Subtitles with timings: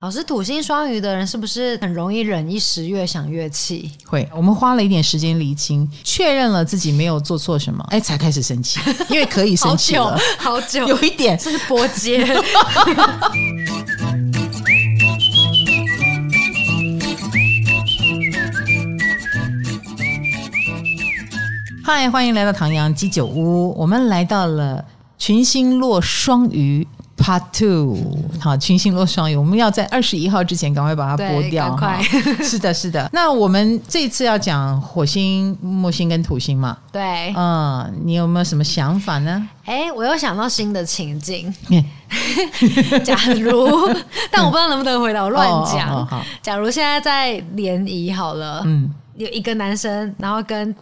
[0.00, 3.90] 老师，土星双鱼的人是不是很容易忍一时，越想越气？
[4.06, 8.78] 会，我们花了一点时间厘清，确认了自己没有做错什么，哎，才开始生气，
[9.10, 12.24] 因为可以生气了，好久，好久， 有一点这是拨 接。
[21.84, 24.84] 嗨，欢迎来到唐阳鸡酒屋，我们来到了
[25.18, 26.86] 群星落双鱼。
[27.18, 27.98] Part Two，
[28.40, 31.74] 好，群星落双鱼，我们要在二十一号之前赶快把它播掉。
[31.76, 32.00] 快，
[32.42, 33.10] 是的，是的。
[33.12, 36.78] 那我们这次要讲火星、木星跟土星嘛？
[36.92, 39.48] 对，嗯，你有没有什么想法呢？
[39.64, 41.52] 哎，我又想到新的情境。
[43.04, 43.68] 假如，
[44.30, 45.90] 但我不知道能不能回答，我乱讲。
[45.90, 50.74] 哦哦哦、假如现在在联谊好了，嗯，有一个男生，然后跟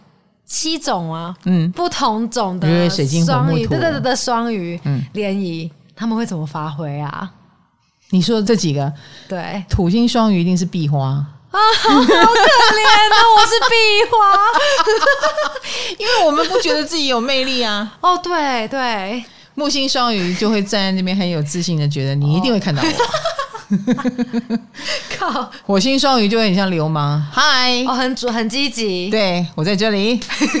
[0.45, 5.69] 七种啊，嗯，不同种的双鱼，对对对对，双鱼，嗯，联谊。
[5.97, 7.29] 他们会怎么发挥啊？
[8.11, 8.93] 你说的这几个，
[9.27, 13.17] 对，土星双鱼一定是壁花啊，好可怜啊！
[13.35, 13.75] 我是壁
[14.11, 14.17] 花，
[15.99, 17.97] 因为我们不觉得自己有魅力啊。
[17.99, 19.23] 哦，对对，
[19.55, 22.87] 木星双鱼就会站在那边很有自信的，觉得你一定会看到我。
[22.87, 22.91] 哦、
[25.17, 30.19] 靠，火星双鱼就会很像流氓，嗨，哦，很主很积极，对，我在这里，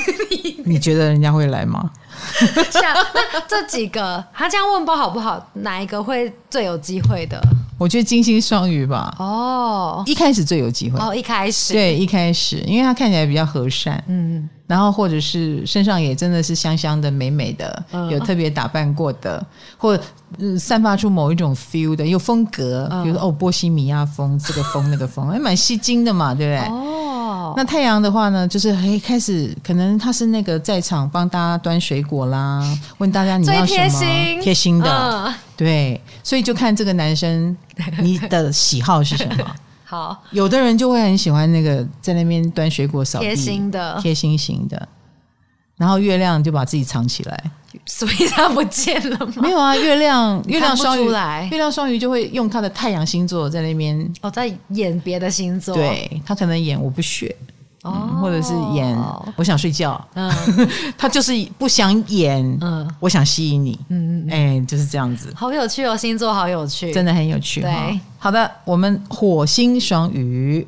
[0.65, 1.89] 你觉得人家会来吗？
[2.69, 5.49] 像那这几个，他这样问包好不好？
[5.53, 7.41] 哪一个会最有机会的？
[7.77, 9.13] 我觉得金星双鱼吧。
[9.19, 10.99] 哦，一开始最有机会。
[10.99, 11.73] 哦，一开始。
[11.73, 19.45] 对，一开始，因为他看起来比较和善，嗯，然后或者是身上也真的是香香的、美美的，嗯、有特别打扮过的，
[19.77, 20.03] 或者、
[20.39, 26.73] 呃、散发出某一种 feel 的，有风格，嗯、比如说哦，波西米亚风，这个风那个风，还 蛮吸睛的嘛，对不对？
[26.73, 27.53] 哦。
[27.55, 32.63] 那太阳的话呢，就是哎，开始可能他是那个在场帮大家端水果啦，
[32.97, 37.57] 问大家你要什么，贴心，贴心的，嗯、对，所以就看这个男生
[37.99, 39.55] 你的喜好是什么。
[39.83, 44.87] 好，有的人就会很喜欢那个在那边端水果扫地，贴心的，贴心型的。
[45.77, 47.43] 然后月亮就把自己藏起来，
[47.85, 49.33] 所以他不见了吗？
[49.37, 57.33] 没有啊，月亮 月亮双鱼来，月亮双鱼就会用他的太阳星座在那边哦，在演别的星座，对，他可能演我不屑
[58.21, 58.97] 或者是演
[59.35, 60.31] 我想睡觉，嗯，
[60.97, 70.67] 他就是不想演，嗯，我想吸引你，嗯嗯，哎，就是这样子，好有趣哦，星座好有趣，真的很有趣，对，好的，我们火星双鱼，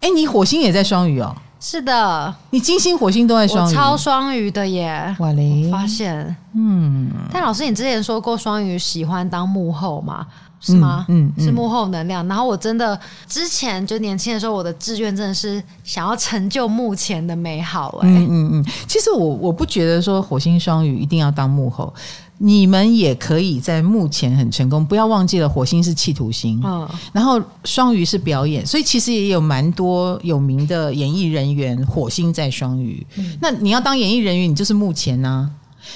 [0.00, 1.34] 哎，你火星也在双鱼哦。
[1.60, 5.16] 是的，你金星、火星都在双鱼，超双鱼的耶！
[5.18, 10.26] 哇嘞，发现，嗯，但老师，你之前说过双鱼喜欢当幕后嘛？
[10.64, 11.04] 是吗？
[11.08, 12.26] 嗯，嗯，是幕后能量。
[12.26, 12.98] 然后我真的
[13.28, 17.98] 之前就年轻的时候，我的志愿真的是想要成就目前的美好。
[18.02, 21.92] 哎，嗯嗯嗯，其实我我不觉得说火星双鱼一定要当幕后。
[22.38, 33.06] 你们也可以在目前很成功，不要忘记了火星是企图星，嗯，然后双鱼是表演，所以其实也有蛮多有名的演艺人员，火星在双鱼。
[33.14, 35.50] 嗯，那你要当演艺人员，你就是幕前呐，啊，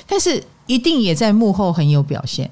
[0.06, 2.48] 但是一定也在幕后很有表现，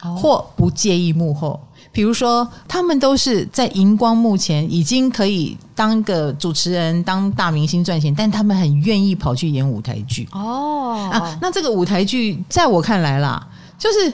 [0.00, 1.60] 或不介意幕后。
[1.92, 10.28] 比如说，他们都是在荧光幕前已经可以当个主持人、当大明星赚钱，但他们很愿意跑去演舞台剧。
[10.32, 13.48] 哦啊，那这个舞台剧在我看来啦，
[13.78, 14.12] 就是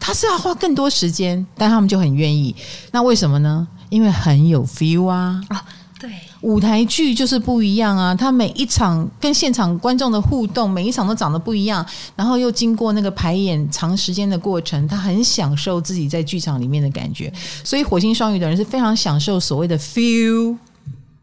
[0.00, 2.56] 他是要花更多时间，但他们就很愿意。
[2.90, 3.68] 那为什么呢？
[3.88, 5.40] 因为很有 feel 啊。
[5.48, 5.56] 哦
[6.00, 6.10] 对，
[6.42, 8.12] 舞台剧就是不一样啊！
[8.14, 11.86] 他每一场跟现场观众的互动，每一场都长得不一样，
[12.16, 17.32] 然后又经过那个排演长时间的过程，他很享受自己在剧场里面的感觉。
[17.62, 20.56] 所以火星双鱼的人是非常享受所谓的 feel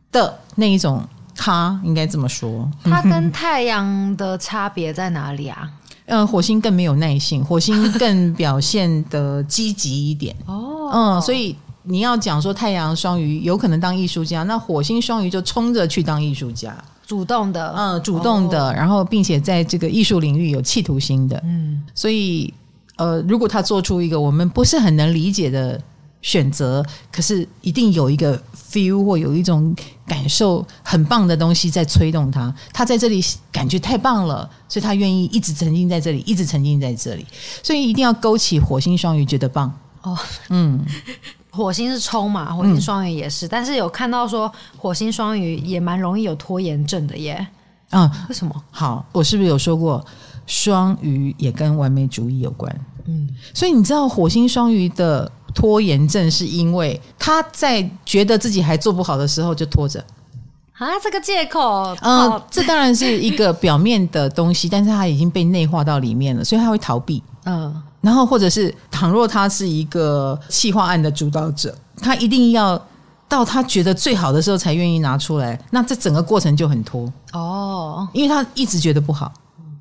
[0.09, 1.05] 的那一种
[1.35, 2.71] 咖，应该这么说。
[2.83, 5.69] 它跟太阳的差别在哪里啊？
[6.05, 10.33] 嗯，火星更没有耐性，火星更表现的积极一点。
[10.45, 11.55] 哦，嗯，所以。
[11.89, 22.53] 你要讲说太阳双鱼有可能当艺术家，那火星双鱼就冲着去当艺术家，主动的，嗯，主动的，哦、然后并且在这个艺术领域有企图心的，嗯，所以
[22.97, 25.81] 呃，如果他做出一个我们不是很能理解的
[26.21, 28.39] 选择，可是一定有一个
[28.71, 29.75] feel 或有一种
[30.05, 33.19] 感受很棒的东西在催动他，他在这里
[33.51, 37.25] 感觉太棒了，所以他愿意一直沉浸在这里，一直沉浸在这里，
[37.63, 39.73] 所以一定要勾起火星双鱼觉得棒。
[40.03, 40.15] 哦，
[40.49, 40.85] 嗯。
[41.51, 47.45] 火星是冲嘛，火星双鱼也是，嗯、但是有看到说火星双鱼也蛮容易有拖延症的耶。
[47.91, 48.63] 嗯，为什么？
[48.69, 50.05] 好，我是不是有说过
[50.45, 52.73] 双鱼也跟完美主义有关？
[53.05, 60.03] 嗯，所以你知道火星双鱼的拖延症是因为他在觉得自己还做不好的时候就拖着
[60.79, 61.95] 啊，这个借口。
[62.01, 67.21] 嗯，哦、这当然是一个表面的东西，但是他已经被内化到里面了，所以他会逃避。
[67.45, 67.83] 嗯。
[68.01, 72.81] 然后，或者是倘若他是一个企划案的主导者，他一定要
[73.27, 79.29] 到他觉得最好的时候才愿意拿出来，那这整个过程就很拖哦，因为他一直觉得不好，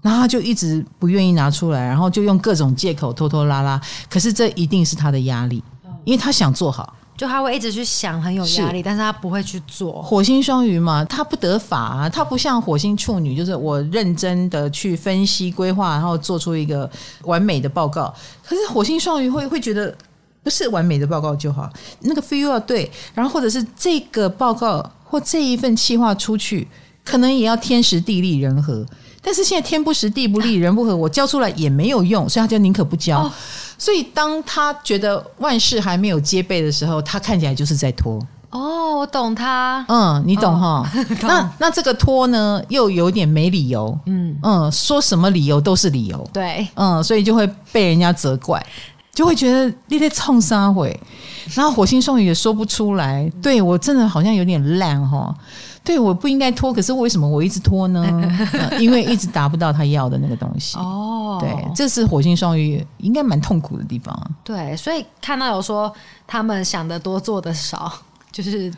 [0.03, 3.81] 然后他就一直不愿意拿出来，然后就用各种借口拖拖拉拉。
[4.11, 5.62] 可是这一定是他的压力，
[6.03, 6.93] 因为他想做好。
[7.19, 10.00] 就他会一直去想，很有压力，但是他不会去做。
[10.00, 16.88] 火星双鱼嘛，他不得法啊，他不像火星处女，就是我认真的去分析规划，然后做出一个
[17.25, 18.15] 完美的报告。
[18.44, 19.93] 可是火星双鱼会会觉得，
[20.44, 21.69] 不是完美的报告就好，
[22.03, 26.69] 那个 feel 要对，然后或者是这个报告或这一份计划出去，
[27.05, 28.87] 可能也要天时地利人和。
[29.21, 33.23] 但是现在天不时地不利人不和，我交出来也没有用，所以他就宁可不交。
[33.23, 33.32] 哦
[33.78, 38.20] 所以，当他觉得万事还没有接备的时候，他看起来就是在拖。
[38.50, 39.84] 哦，我懂他。
[39.88, 40.82] 嗯，你懂哈？
[40.82, 43.96] 哦、 那那这个拖呢，又有点没理由。
[44.06, 46.28] 嗯嗯，说什么理由都是理由。
[46.32, 48.64] 对，嗯，所以就会被人家责怪，
[49.12, 50.98] 就会觉得你在冲啥会？
[51.54, 53.30] 然后火星双鱼也说不出来。
[53.42, 55.34] 对，我真的好像有点烂哈。
[55.88, 58.05] 对，我不应该拖，可是为什么我一直拖呢？
[58.52, 60.76] 嗯、因为一直达不到他要的那个东西。
[60.76, 64.14] 哦，对，这是火星双鱼应该蛮痛苦的地方。
[64.44, 65.90] 对，所以看到有说
[66.26, 67.90] 他们想的多做的少，
[68.31, 68.70] 就是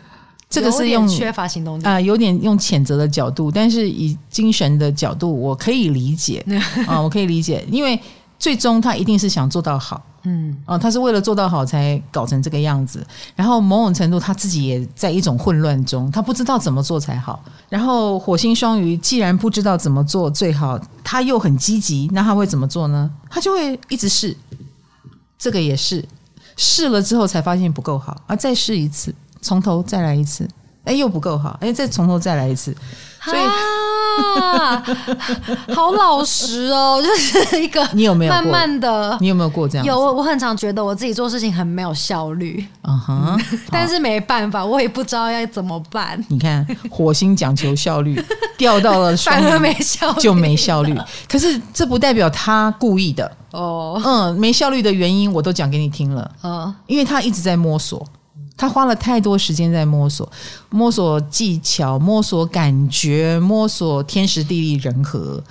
[0.49, 6.45] 这个是用缺乏行动力啊、呃，有点用谴责的角度，但是以精神的角度，我可以理解
[6.87, 7.99] 啊、呃，我可以理解，因为
[8.39, 10.01] 最终他一定是想做到好。
[10.25, 17.43] 嗯，哦，他是为了做到好才搞成这个样子，然后某种程度他自己也在一种混乱中，他不知道怎么做才好。
[17.69, 23.11] 然后火星双鱼既然不知道怎么做最好，他又很积极，那他会怎么做呢？
[23.31, 24.37] 他就会一直试，
[25.39, 26.05] 这个也是
[26.57, 30.47] 试了之后才发现不够好，啊，再试一次，从头再来一次，
[30.85, 32.77] 哎，又不够好，哎，再从头再来一次，
[33.25, 33.39] 所以。
[34.41, 34.83] 啊，
[35.75, 39.85] 好老实哦，就是一个你有没有慢慢的，你有没有过这样？
[39.87, 43.41] 有，我很常觉得我自己做事情很没有效率，嗯哼，
[43.71, 46.23] 但是没办法，我也不知道要怎么办。
[46.29, 48.23] 你看，火星讲求效率，
[48.57, 50.97] 掉到了反而没效率就没效率。
[51.29, 58.07] 可是这不代表他故意的哦，嗯，没效率的原因我都讲给你听了，嗯，因为他一直在摸索。
[58.61, 60.31] 他花了太多时间在摸索，
[60.69, 65.43] 摸索技巧，摸索感觉，摸索天时地利人和。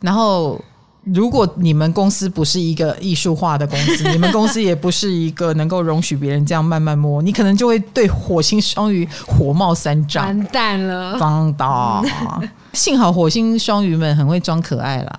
[0.00, 0.60] 然后，
[1.04, 12.02] 如果你们公司不是一个艺术化的公司， 你们公司也不是一个能够容许别人这样慢慢摸，你可能就会对火星双鱼火冒三丈，完蛋了，放大。
[12.74, 15.18] 幸好火星双鱼们很会装可爱啦。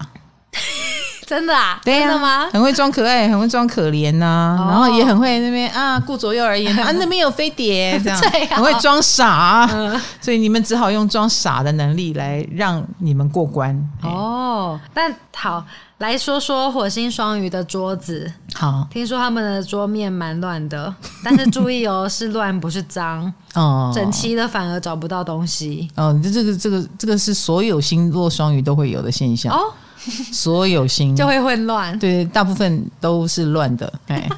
[1.30, 1.80] 真的啊？
[1.86, 2.50] 真的吗？
[2.52, 13.80] 很会装可爱，很会装可怜呐、然后也很会那边啊顾左右而言 啊，那边有飞碟，这样 样很会装傻，嗯、所以你们只好用装傻的能力来让你们过关。
[14.02, 15.64] 哦，但好
[16.00, 18.32] 来说说火星双鱼的桌子。
[18.56, 20.92] 好，听说他们的桌面蛮乱的，
[21.24, 25.88] 但是注意哦，是乱不是脏 哦，整齐的反而找不到东西。
[25.96, 29.60] 哦，这这个这个这个是所有星座双鱼都会有的现象哦。
[30.32, 34.30] 所有星就会混乱，对，大部分都是乱的， 哎，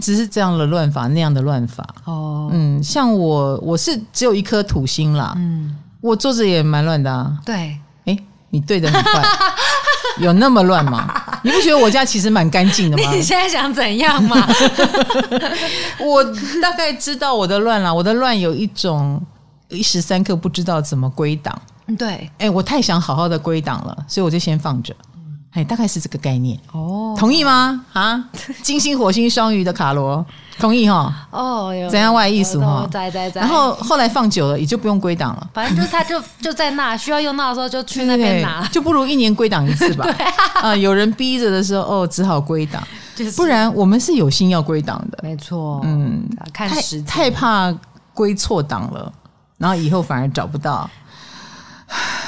[0.00, 1.86] 只是这样的乱法，那样的乱法。
[2.04, 7.36] 哦，嗯，像我，我是只有一颗土星啦，嗯，我坐着也蛮乱的啊。
[7.44, 8.16] 对，哎，
[8.50, 9.22] 你对的很快，
[10.20, 11.12] 有那么乱吗？
[11.44, 13.10] 你不觉得我家其实蛮干净的吗？
[13.12, 14.46] 你现在想怎样嘛？
[15.98, 16.22] 我
[16.62, 19.20] 大概知道我的乱啦，我的乱有一种
[19.68, 21.60] 一时三刻不知道怎么归档。
[21.98, 24.94] 对，哎，我太想好好的归档了，所以我就先放着。
[25.50, 27.84] 哎，大概是这个概念哦，同意吗？
[27.92, 28.24] 啊，
[28.62, 30.24] 金星、火星、双鱼的卡罗，
[30.58, 31.14] 同意哈？
[31.30, 32.88] 哦，怎样外意思哈？
[32.90, 33.42] 在在在。
[33.42, 35.50] 然后后来放久了，也就不用归档了。
[35.52, 40.06] 反正就是他就就在那，需要用到的时候就去那边拿，就不如一年归档一次吧。
[40.62, 42.82] 啊，有人逼着的时候，哦，只好归档。
[43.36, 45.82] 不然我们是有心要归档的，没错。
[45.84, 47.70] 嗯，看时太怕
[48.14, 49.12] 归错档了，
[49.58, 50.88] 然后以后反而找不到。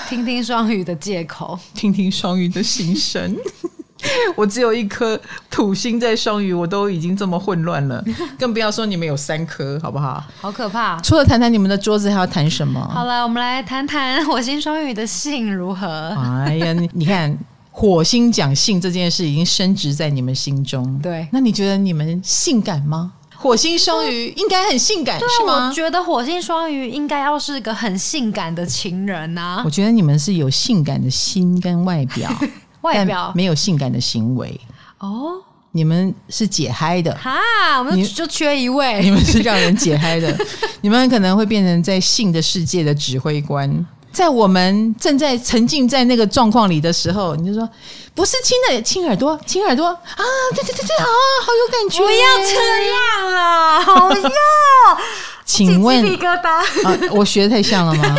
[0.09, 3.35] 听听双鱼的借口，听听双鱼的心声。
[4.37, 5.19] 我只有一颗
[5.51, 8.05] 土星在双鱼，我都已经这么混乱了，
[8.39, 10.23] 更不要说你们有三颗，好不好？
[10.41, 11.01] 好可怕！
[11.01, 12.79] 除了谈谈你们的桌子，还要谈什么？
[12.93, 16.15] 好了，我们来谈谈火星双鱼的性如何？
[16.47, 17.35] 哎呀，你，你看，
[17.71, 20.99] 火星讲性这件事已经深植在你们心中。
[21.03, 23.13] 对，那你觉得你们性感吗？
[23.45, 25.69] 火星双鱼应该很性感，对是吗？
[25.69, 29.61] 我觉得火星双鱼应该要是个很性感的情人啊。
[29.67, 32.35] 我觉得你们是有性感的心跟外表，
[32.81, 34.59] 外表没有性感的行为。
[34.99, 35.33] 哦，
[35.73, 37.39] 你们是解嗨的哈，
[37.81, 39.01] 我们就缺一位。
[39.05, 40.35] 你们是让人解嗨的，
[40.81, 43.69] 你们可能会变成在性的世界的指挥官。
[44.15, 47.69] 在我们正在沉浸在那个状况里的时候，你就说
[48.15, 50.25] 不是亲的，亲耳朵，亲耳朵啊！
[50.55, 51.05] 对对对对啊，
[51.43, 51.99] 好有感觉！
[51.99, 54.99] 不要这样了， 好要。
[55.45, 56.49] 请问，鸡皮疙瘩
[56.87, 58.17] 啊， 我学的太像了吗？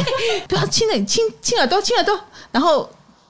[0.48, 2.20] 不要亲的，亲亲耳朵，亲耳朵。
[2.52, 2.88] 然后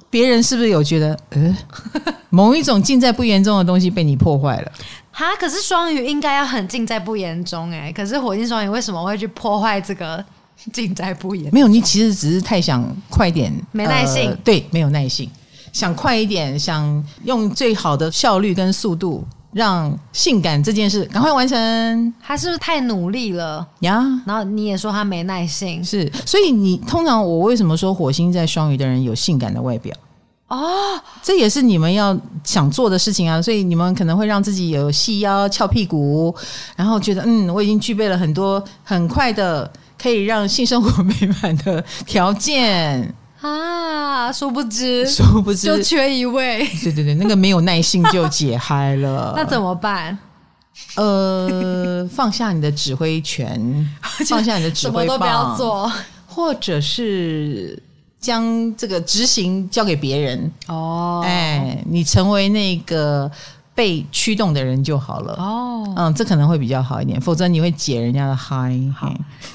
[0.09, 1.57] 别人是不是有觉得，呃，
[2.29, 4.71] 某一种尽在不言中的东西被你破坏了？
[5.11, 10.23] 哈，可是双鱼应该要很尽在不言中哎，可是火星双鱼为什么会去破坏这个？
[10.73, 11.49] 尽在不言。
[11.53, 14.29] 没有，你其实只是太想快点，没耐性。
[14.29, 15.29] 呃，对，没有耐性，
[15.71, 22.13] 想快一点，想用最好的效率跟速度让性感这件事赶快完成。
[22.21, 24.03] 他是不是太努力了呀？
[24.25, 26.11] 然后你也说他没耐性，是。
[26.25, 29.95] 所以你通常我为什么说火星在双鱼的人有性感的外表？
[30.47, 33.41] 哦，这也是你们要想做的事情啊。
[33.41, 36.33] 所以你们可能会让自己有细腰、翘屁股，
[36.75, 39.71] 然后觉得嗯，我已经具备了很多很快的。
[40.01, 46.65] 可以让性生活美满的条件啊，殊不知，殊不知就缺一位。
[46.83, 49.33] 对对对，那个没有耐性就解嗨了。
[49.37, 50.17] 那怎么办？
[50.95, 53.89] 呃，放下你的指挥权，
[54.27, 55.91] 放下你的指挥棒，什么都不要做，
[56.25, 57.81] 或者是
[58.19, 60.51] 将这个执行交给别人。
[60.67, 63.31] 哦，哎，你成为那个。
[63.75, 68.73] 被驱动的人就好了哦，嗯，这可能会比较好一点，否则你会解人家的嗨。
[68.97, 69.13] 好，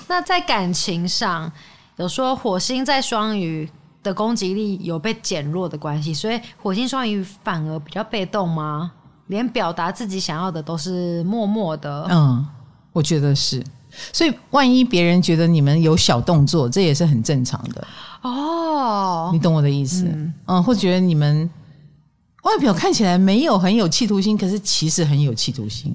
[0.09, 1.50] 那在感情上，
[1.97, 3.67] 有说火星在双鱼
[4.03, 8.93] 的攻击力有被减弱的关系，所以火星双鱼反而比较被动吗？
[9.29, 12.07] 连表达自己想要的都是默默的。
[12.11, 12.47] 嗯，
[12.93, 13.65] 我觉得是。
[14.12, 17.87] 所以万一别人觉得你们有小动作，这也是很正常的
[18.21, 19.31] 哦。
[19.33, 20.05] 你懂我的意思？
[20.05, 21.49] 嗯，嗯，或觉得你们。
[22.43, 25.95] 外表看起来没有很有企图心，可是其实很有企图心。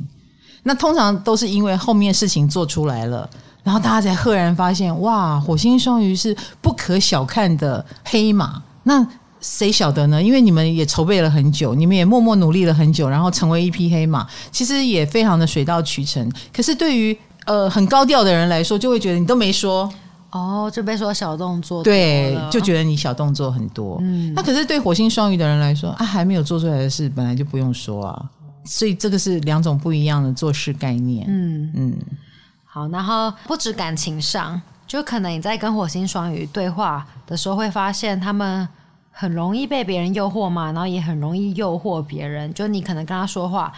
[0.64, 3.30] 那通常都是因为后面事情做出来了，
[3.64, 8.62] 然后大家才赫然发现，哇，火星双鱼是不可小看的黑马。
[8.84, 9.06] 那
[9.42, 10.22] 谁晓得呢？
[10.22, 16.32] 因为你们也筹备了很久，你们也默默努力了很久，然后成为一匹黑马，其实也非常的水到渠成。
[16.52, 19.92] 可是对于呃很高调的人来说，就会觉得你都没说。
[20.32, 23.98] 哦，就被说小动作，对，就觉得你小动作很多。
[24.02, 28.30] 嗯，那可是对火星双鱼的人来说，啊，还没有做出来的事，本来就不用说啊。
[28.66, 31.26] 所以这个是两种不一样的做事概念。
[31.30, 31.94] 嗯嗯，
[32.66, 38.68] 好，然后不止感情上，就可能你在跟火星双鱼对话的时候，会发现他们
[39.12, 42.54] 很容易被别人诱惑嘛，然后也很容易诱惑别人。
[42.54, 43.72] 就你可能跟他说话。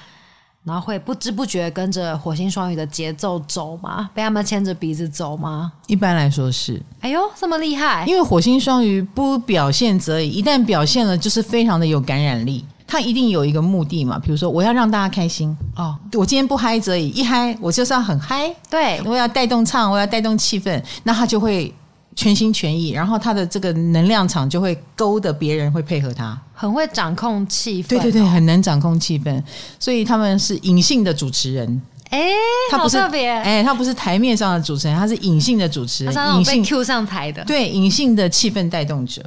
[0.68, 4.10] 然后会不知不觉跟着火星双鱼的节奏走吗？
[4.14, 5.72] 被他们牵着鼻子走吗？
[5.88, 6.82] 一般来说是。
[7.00, 8.06] 哎呦，这么厉害！
[8.06, 12.66] 因为火星双鱼不表现则已，一旦表现了，就是非常的有感染力。
[12.86, 15.96] 他一定有一个目的嘛，比如说我要让大家开心哦。
[16.14, 18.54] 我今天不嗨则已，一嗨我就是要很嗨。
[18.70, 21.74] 对，我要带动唱，我要带动气氛，那他就会。
[22.18, 27.90] 全心全意，然后他的这个能量场就会勾的别人会配合他，很会掌控气氛。
[27.90, 29.42] 对对对，很能掌控气氛，
[29.80, 31.82] 所以他们是隐性的主持人。
[32.10, 32.30] 哎，
[32.72, 39.22] 他不是特别，哎，他不是台面上的主持人，他是隐性的主持人，隐性 Q 上台的，对，隐性的气氛带动者。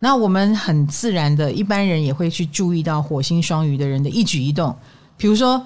[0.00, 4.76] 那我们很自然的，一般人也会去注意到火星双鱼的人的一举一动，
[5.16, 5.64] 比如说。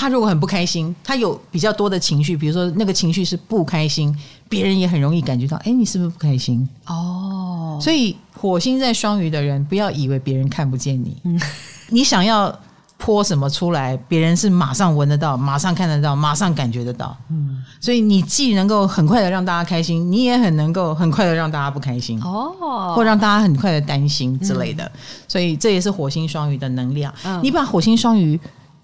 [0.00, 4.16] 他如果很不开心，他有比较多的情绪，比如说那个情绪是不开心，
[4.48, 6.68] 别人也很容易感觉到，哎，你是不是不开心？
[6.86, 11.40] 哦，所以火星在双鱼的人，不要以为别人看不见你，嗯，
[11.88, 12.56] 你想要
[12.96, 17.16] 泼什么出来，别人是马上闻得到，马上看得到，马上感觉得到。
[17.28, 24.84] 嗯，所以你既能够很快的让大家开心，你也很能够很快的让大家不开心，哦，或让大家很快的担心之类的。
[24.84, 27.12] 嗯，所以这也是火星双鱼的能量。
[27.24, 28.38] 嗯，你把火星双鱼。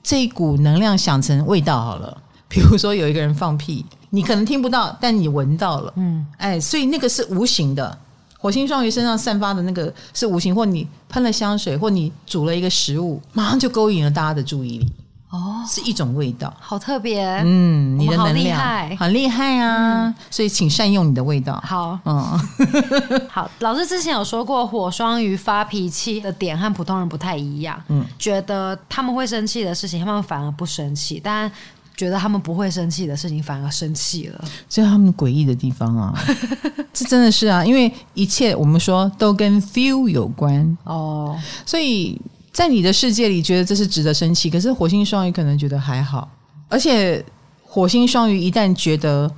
[0.05, 7.99] 这一股能量想成味道好了， 比如说有一个人放屁，你可能听不到，但你闻到了，嗯，哎，所以那个是无形的。
[8.39, 14.93] 火星双鱼身上散发的那个是无形，或你喷了香水，或你煮了一个食物，马上就勾引了大家的注意力。
[15.31, 17.27] 哦，是一种味道，好特别。
[17.45, 18.57] 嗯，你的能量
[18.97, 21.61] 很厉害啊，嗯，所以请善用你的味道。
[21.67, 22.41] 好，嗯，
[23.29, 23.51] 好。
[23.59, 27.83] 老师之前有说过，火双鱼发脾气的点和普通人不太一样。
[27.89, 31.51] 嗯，觉得他们会生气的事情，他们反而不生气；但
[31.97, 34.45] 觉得他们不会生气的事情，反而生气了。
[34.69, 36.15] 这是他们诡异的地方啊！
[36.95, 42.21] 这真的是啊，因为一切我们说都跟 feel 有关哦，所以。
[42.55, 46.31] 在你的世界里，觉得这是值得生气，可是火星双鱼可能觉得还好。
[46.69, 47.23] 而且
[47.63, 49.29] 火星双鱼一旦觉得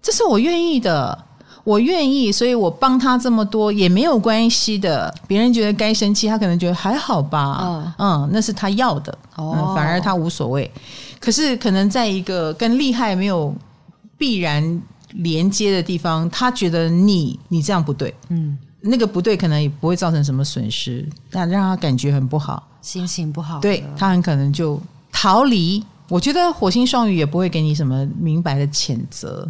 [0.00, 1.18] 这是我愿意的，
[1.64, 5.12] 我愿意，所以我帮他这么多也没有关系的。
[5.26, 10.70] 别人觉得该生气，他可能觉得还好吧，嗯，嗯，那是他要的，哦，嗯，反而他无所谓。
[11.18, 13.52] 可是可能在一个跟厉害没有
[14.16, 14.80] 必然
[15.14, 24.80] 连接的地方，他觉得你你这样不对，嗯，那个不对可能也不会造成什么损失，但让他感觉很不好，心情不好，对，他很可能就
[25.12, 25.84] 逃离。
[26.08, 29.48] 我觉得火星双鱼也不会给你什么明白的谴责，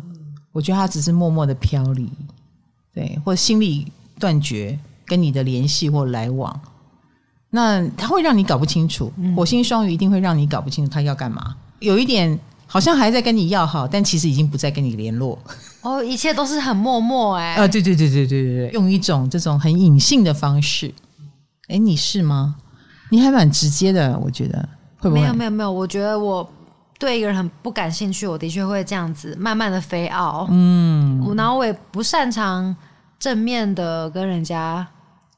[0.53, 2.11] 我觉得他只是默默的飘离，
[2.93, 6.61] 对，或心里断绝跟你的联系或来往。
[7.51, 11.57] 那他会让你搞不清楚，火星双鱼一定会让你搞不清楚他要干嘛。
[11.79, 12.39] 有一点
[12.73, 15.37] 好像还在跟你要好，但其实已经不再跟你联络。
[15.83, 17.65] 哦，一切都是很默默哎、欸。
[17.65, 20.95] 啊，对对对对对对对，用一种这种很隐性的方式。
[21.67, 22.55] 哎，你是吗？
[23.11, 24.69] 你还蛮直接的，我觉得。
[24.99, 25.23] 会不会？
[25.23, 26.49] 没有没有没有，我觉得我
[26.97, 30.47] 对一个人很不感兴趣，我的确会这样子慢慢的飞傲。
[30.51, 32.77] 嗯，然后我也不擅长
[33.19, 34.87] 正面的跟人家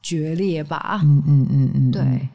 [0.03, 0.99] 决裂吧。
[1.03, 2.29] 嗯嗯嗯嗯，对，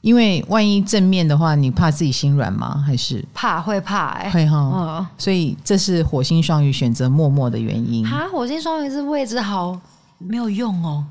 [0.00, 2.82] 因为万一正面的话，你怕自己心软吗？
[2.86, 4.24] 还是怕会怕、欸？
[4.26, 4.56] 哎，会哈。
[4.74, 8.06] 嗯，所以这是火星双鱼选择默默的原因。
[8.06, 9.78] 哈，火星双鱼是位置好
[10.18, 11.04] 没有用哦。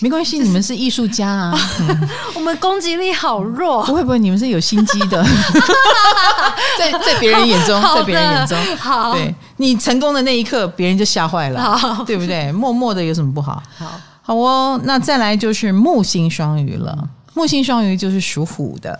[0.00, 1.54] 没关系，你们是艺术家啊！
[2.34, 3.84] 我们攻击力好弱。
[3.84, 5.22] 不会不会，你们是有心机的，
[6.78, 12.50] 在在别人眼中，在别人眼中，好，对你成功的那一刻，别人就吓坏了，对不对？
[12.52, 13.62] 默默的有什么不好？
[13.76, 14.80] 好，好哦。
[14.84, 17.06] 那再来就是木星双鱼了。
[17.34, 18.98] 木星双鱼就是属虎的，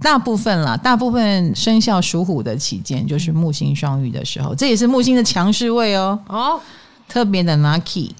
[0.00, 6.18] 大部分啦，大部分生肖属虎的期间就是木星双鱼的时候，这也是木星的强势位哦。
[6.28, 6.60] 哦，
[7.08, 8.10] 特别的 lucky。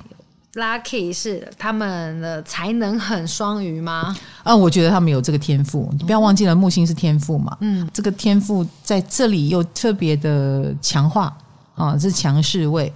[0.54, 4.16] Lucky 是他们的才能很双鱼吗？
[4.42, 5.88] 啊，我觉得他们有这个天赋。
[5.98, 7.54] 你不要忘记了，木星是天赋嘛。
[7.60, 11.36] 嗯，这个天赋在这里又特别的强化
[11.74, 12.90] 啊，是强势位。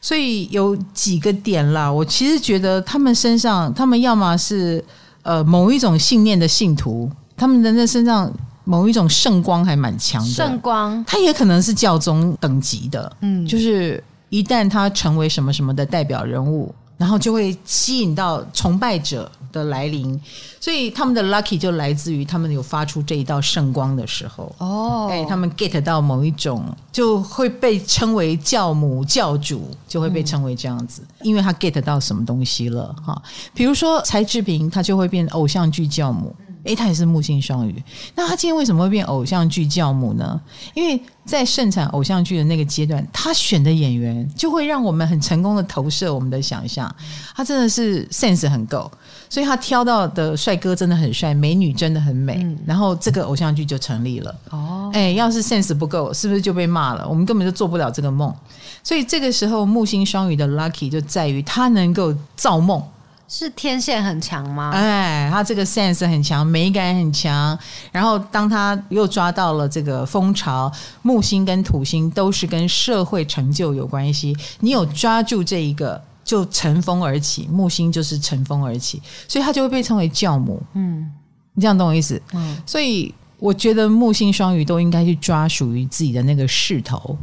[0.00, 4.84] 所以有几个点啦，我其实觉得他们身上，他们要么是
[5.22, 8.32] 呃某一种信念的信徒，他们人的那身上
[8.64, 10.30] 某一种圣光还蛮强的。
[10.30, 13.10] 圣光，他也可能是教宗等级的。
[13.20, 16.74] 嗯，就是一旦他成为什么什么的代表人物。
[16.98, 20.18] 然后就会吸引到崇拜者的来临，
[20.60, 24.54] 所以他们的 lucky 就来自于他们有发出这一道圣光的时候。
[24.58, 33.20] 哦，哎，他们 get 到某一种，就会被称为教母、教主，就会被称为这样子，嗯、因为他 get 到什么东西了哈。
[33.52, 36.34] 比如说柴智屏，他就会变偶像剧教母。
[36.64, 37.82] 诶，他也是木星双鱼，
[38.14, 40.38] 那他今天为什么会变偶像剧教母呢？
[40.74, 46.92] 因为在盛产偶像剧的那个阶段，他选的演员就会让我们很成功的投射我们的想象。
[47.34, 48.90] 他真的是 sense 很够，
[49.28, 54.34] 所以他挑到的帅哥真的很帅，美女真的很美，嗯、然后这个偶像剧就成立了。
[54.50, 57.06] 哦，诶，要是 sense 不够，是不是就被骂了？
[57.08, 58.34] 我们根本就做不了这个梦。
[58.82, 62.82] 所以这个时候，木星双鱼的 lucky 就在于他能够造梦。
[63.30, 64.70] 是天线很强吗？
[64.72, 67.58] 哎，他这个 sense 很强，美感很强。
[67.92, 74.34] 然后当他又抓到了这个风潮，木星跟土星都是跟社会成就有关系。
[74.60, 77.48] 你有抓住这一个，就乘风而起。
[77.50, 80.62] 木星就是乘风而起，所以他就会被称为教母。
[80.74, 81.10] 嗯，
[81.54, 82.20] 你这样懂我意思？
[82.34, 87.16] 嗯，所以我觉得木星双鱼都应该去抓属于自己的那个势头，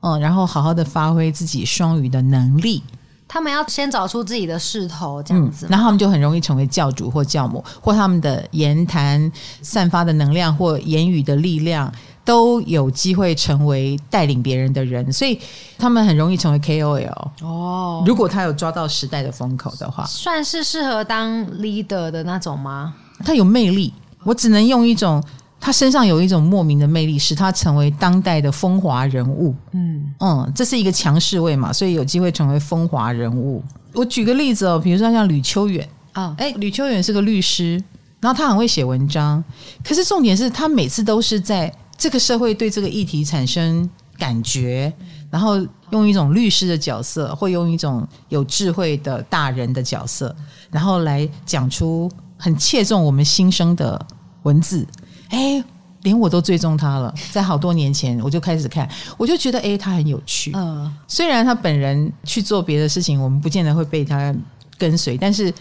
[0.00, 2.82] 嗯，然后好好的发挥自己双鱼的能力。
[3.28, 11.92] 他们要先找出自己的势头，这样子、嗯，然后他们就很容易成为教主或教母，或他们的言谈散发的能量或言语的力量
[12.26, 15.40] 都有机会成为带领别人的人，所以
[15.78, 18.02] 他们很容易成为 KOL 哦。
[18.06, 22.92] 如果他有抓到时代的风口的话，算是适合当 leader 的那种吗？
[23.24, 25.22] 他有魅力，我只能用一种。
[25.58, 29.54] 他身上有一种莫名的魅力，使他成为当代的风华人物。
[29.72, 33.64] 嗯嗯，这是一个强势位嘛，所以有机会成为风华人物。
[33.94, 37.82] 我举个例子哦，比如说像吕秋远啊，哎，吕秋远是个律师，
[38.20, 39.42] 然后他很会写文章，
[39.82, 44.92] 可是重点是他每次都是在这个社会对这个议题产生感觉，
[45.30, 45.56] 然后
[45.90, 50.34] 用一种律师的角色，或用一种有智慧的大人的角色，
[50.70, 54.06] 然后来讲出很切中我们心声的
[54.42, 54.86] 文字。
[55.28, 55.62] 哎，
[56.02, 60.52] 连我都追踪他了，在好多年前我就开始看，我就觉得哎，他很有趣。
[60.54, 64.34] 嗯，虽然他本人去做别的事情，我们不见得会被他
[64.78, 65.52] 跟随，但是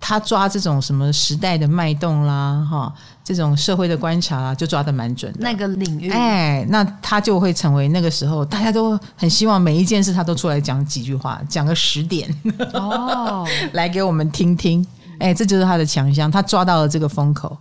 [0.00, 2.92] 他抓这种什么时代的脉动啦，哈，
[3.24, 5.38] 这种社会的观察啦，就抓的蛮准的。
[5.40, 12.28] 那个领域，哎，那他就会成为那个时候大家都很希望每一件事他都出来讲几句话，讲个十点
[12.72, 14.86] 哦， 来给我们听听。
[15.18, 17.56] 哎，这就是他的强项，他抓到了这个风口。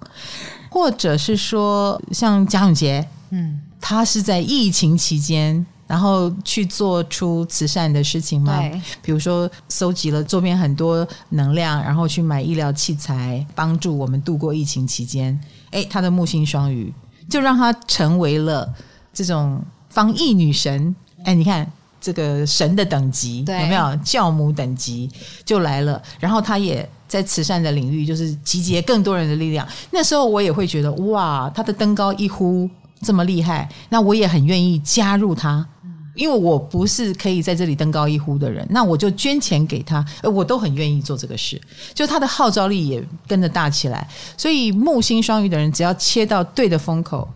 [0.69, 8.59] 或者是说，像贾永婕，嗯，他是在疫情期间，然后去做出慈善的事情吗？
[8.59, 15.39] 对，比如说搜集了周边很多能量，然后去买医疗器材，帮助我们度过疫情期间。
[15.71, 16.93] 诶，他的木星双鱼
[17.29, 18.73] 就让他成为了
[19.13, 20.95] 这种防疫女神。
[21.23, 21.71] 诶，你看。
[22.01, 25.09] 这个神的等级，对有没有教母等级
[25.43, 25.99] 就来了？
[26.19, 29.67] 然后他也在慈善的领域，就是集结更多人的力量。
[29.89, 32.69] 那时候我也会觉得，哇，他的登高一呼
[33.01, 35.67] 这么厉害，那我也很愿意加入他。
[36.15, 41.61] 因为我不是可以在这里登高一呼的人，那我就捐钱给他，我都很愿意做这个事。
[41.93, 47.27] 就他的号召力也跟着大起来，所以木星双鱼的人只要切到对的风口，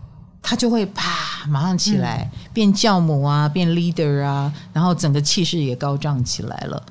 [0.42, 6.82] 他就会啪马上起来，嗯、变教母啊，变 leader 啊，然后整个气势也高涨起来了。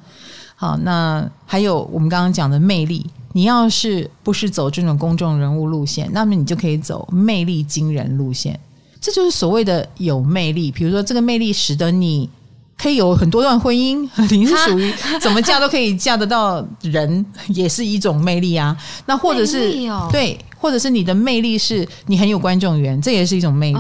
[0.56, 8.60] 好，那还有我们刚刚讲的魅力，你要是不是走这种公众人物路线，那么你就可以走魅力惊人路线。
[9.02, 12.30] 这就是所谓的有魅力，比如说这个魅力使得你
[12.78, 18.78] 可以有很多段婚姻，你是属于怎么嫁都可以嫁得到人， 也是一种魅力啊。
[19.06, 19.74] 那或者是
[20.12, 23.80] 对，或者是你的魅力是你很有观众缘，这也是一种魅力。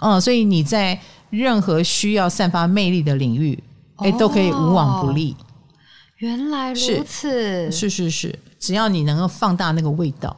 [0.00, 0.98] 嗯，所以你在
[1.30, 3.58] 任何需要散发魅力的领域，
[3.96, 5.34] 哎，都可以无往不利。
[6.18, 10.36] 原来如此，是是是，只要你能够放大那个味道。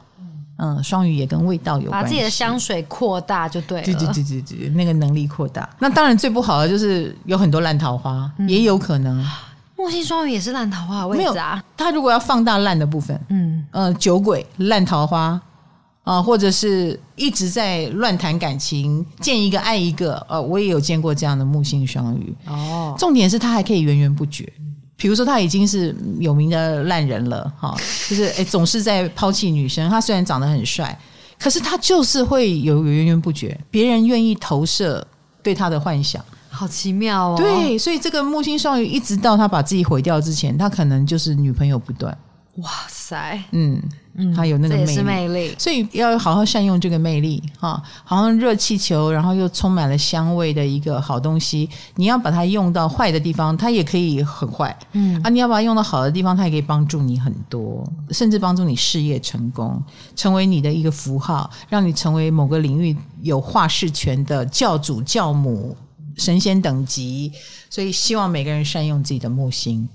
[0.57, 3.85] 嗯，双鱼也跟味道有关，把自己的香水扩大就对了。
[3.85, 5.69] 对对对对对，那个能力扩大。
[5.79, 9.23] 那当然最不好的就是有很多烂桃花，嗯、也有可能。
[9.77, 11.63] 木星双鱼也是烂桃花的位置啊。
[11.77, 20.15] 他如果要放大烂的部分，嗯呃，酒鬼、烂桃花啊、呃，或者是一直在乱谈感情，见一个爱一个。
[20.27, 22.35] 呃，我也有见过这样的木星双鱼。
[22.47, 24.51] 哦，重点是他还可以源源不绝。
[24.97, 27.77] 比如说他已经是有名的烂人了，哈，
[28.09, 29.87] 就是诶总是在抛弃女生。
[29.89, 30.99] 他虽然长得很帅，
[31.39, 35.05] 可是他就是会有源源不绝，别人愿意投射
[35.43, 37.35] 对他的幻想，好奇妙哦。
[37.37, 42.17] 对，所以这个木星双鱼一直到他把自己毁掉之前，他可能就是女朋友不断。
[42.57, 43.81] 哇塞，嗯。
[44.19, 47.79] 嗯，他有那个魅力，是魅力，所以要好好善用这个魅力哈。
[48.03, 54.75] 好像热气球，然后又充满了香味的一个好东西，你要把它用到坏的地方，它也可以很坏。
[54.93, 59.79] 嗯啊，你要把它用到好的地方，它也可以帮助你很多，甚至帮助你事业成功，
[60.15, 65.77] 成为你的一个符号，让你成为某个领域有话事权的教主、教母、
[66.15, 67.31] 神仙等级。
[67.69, 69.87] 所以，希望每个人善用自己的木星。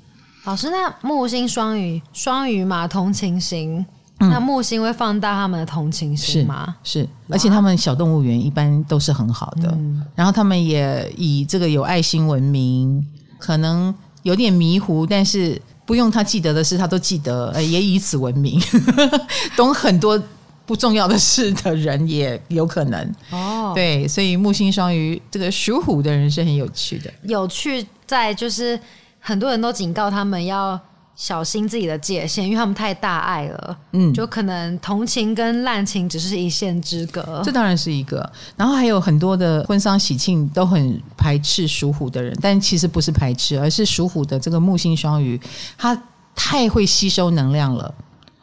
[0.44, 3.84] 老师，那木星双鱼，双鱼嘛，同情心。
[4.18, 6.76] 那木星会放大他们的同情心吗？
[6.84, 13.04] 是，是，而且他们小动物园一般都是很好的，嗯、然后他们也以这个有爱心闻名，
[13.38, 18.60] 可能有点迷糊，但是不用他记得的事，他都记得，也以此闻名。
[19.56, 20.20] 懂很多
[20.66, 23.72] 不重要的事的人也有可能哦。
[23.74, 28.78] 对，所以木星双鱼这个属虎的人是很有趣的，有趣在就是
[29.22, 30.78] 很多人都警告他们要。
[31.14, 37.42] 小心自己的界限，因为他们太大爱了，嗯，就可能同情跟滥情只是一线之隔。
[37.44, 45.38] 这当然是一个，然后还有很多的婚丧喜庆都很排斥属虎的人，但其实不是排斥，而是属虎的这个木星双鱼，
[45.76, 45.96] 他
[46.34, 47.94] 太会吸收能量了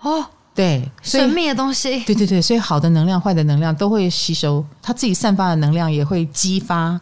[0.01, 7.01] 哦，对，神秘的东西，对对对，所以好的能量、坏的能量都会吸收，他自己散发的能量也会激发。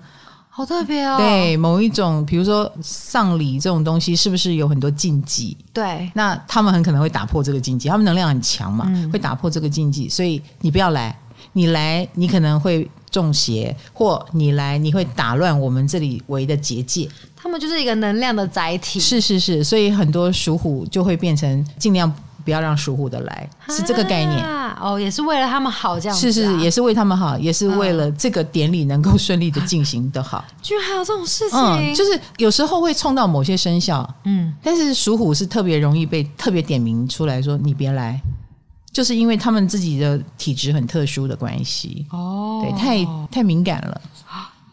[0.57, 1.17] 好特别哦！
[1.19, 5.55] 对，某一种，比如说丧礼这种东西，是不是有很多禁忌？
[5.71, 10.09] 对，那他们很可能会打破这个禁忌，他们能量很强嘛，嗯、会打破这个禁忌。
[10.09, 11.15] 所以你不要来，
[11.53, 17.07] 你来你可能会中邪，或你来你会打乱我们这里围的结界。
[17.35, 18.99] 他们就是一个能量的载体。
[18.99, 22.11] 是是是，所以很多属虎就会变成尽量。
[22.47, 24.41] 不要让属虎的来，是这个概念。
[24.79, 30.45] 哦，也是为了他们好这样是是，也是为他们好，也是为了这个典礼能够顺利的进行的好。
[30.61, 38.17] 居然还有这种事情，嗯，就是有时候会冲到某些生肖，嗯，但是属虎是特别容易被特别点名出来说你别来，
[38.93, 42.05] 就是因为他们自己的体质很特殊的关系。
[42.11, 44.01] 哦，对，太太敏感了，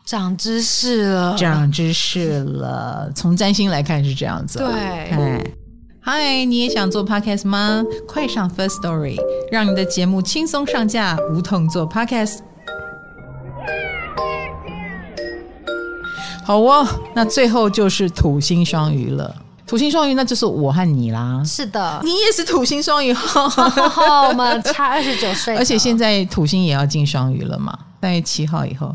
[0.05, 5.45] 长知识了，长知识了，从占星来看是这样子，对，嗯。
[6.07, 7.83] 嗨，你也想做 podcast 吗？
[8.07, 9.17] 快上 First Story，
[9.51, 12.41] 让你的节目轻松上架，无痛做 podcast。
[16.45, 19.35] 好哦，那最后就是土星双鱼了。
[19.67, 21.43] 土星双鱼，那就是我和你啦。
[21.43, 23.11] 是的，你也是土星双鱼，
[24.29, 25.57] 我们差二十九岁。
[25.57, 27.79] 而且现在土星也要进双鱼了嘛？
[28.03, 28.95] 三月七号以后，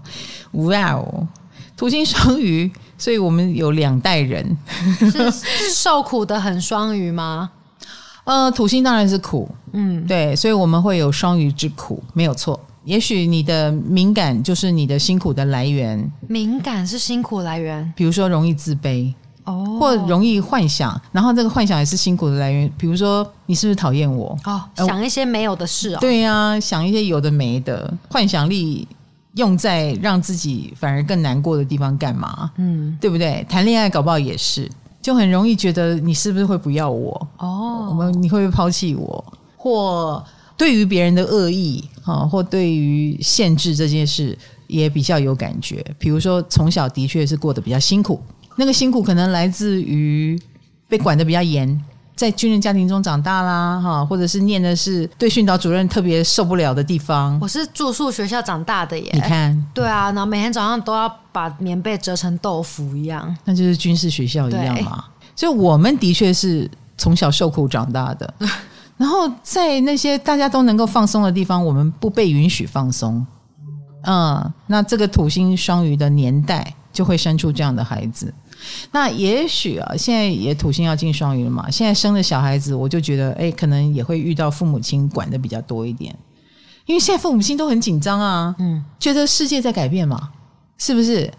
[0.51, 1.27] 哇哦，
[1.75, 2.71] 土星双鱼。
[2.99, 4.55] 所以我们有两代人，
[4.99, 7.49] 是受苦的很双鱼吗？
[8.25, 12.59] 呃，土星当然是苦，嗯，对，所以我们会有双鱼之苦，没有错。
[12.83, 19.11] 也许你的敏感就是你的辛苦的来源，敏感是辛苦来源，比如说容易自卑
[19.45, 22.71] 哦，或容易幻想，然后这个幻想也是辛苦的来源。
[22.77, 24.37] 比如说你是不是讨厌我？
[24.45, 28.87] 哦，想一些没有的事哦，对呀，想一些有的没的，幻想力。
[29.39, 32.51] 用在让自己反而更难过的地方干嘛？
[32.57, 33.43] 嗯，对不对？
[33.49, 34.69] 谈恋爱搞不好也是，
[35.01, 37.27] 就很容易觉得你是不是会不要我？
[37.37, 39.33] 哦，我们你会不会抛弃我？
[39.57, 40.23] 或
[40.55, 45.83] 对于别人的恶意啊，或对于限制这件事也比较有感觉。
[45.97, 48.21] 比如说，从小的确是过得比较辛苦，
[48.57, 50.39] 那个辛苦可能来自于
[50.87, 51.81] 被管得比较严。
[52.19, 57.39] 在军人家庭中长大啦，哈，或者是念的是对训导主任特别受不了的地方。
[57.39, 65.05] 我是住宿学校长大的耶，你看，对啊，然后每天早上都要把棉被折成豆腐一样，那就是军事学校一样嘛。
[65.33, 68.33] 所以我们的确是从小受苦长大的，
[68.97, 73.25] 然后在那些大家都能够放松的地方，我们不被允许放松。
[74.01, 78.33] 嗯，那这个土星双鱼的年代就会生出这样的孩子。
[78.91, 81.69] 那也许啊，现在也土星要进双鱼了嘛。
[81.69, 86.15] 现在生的小孩子，我就觉得，哎，可能也会遇到父母亲管的比较多一点，
[86.85, 90.29] 因为现在父母亲都很紧张啊，嗯，觉得世界在改变嘛，
[90.77, 91.31] 是不是？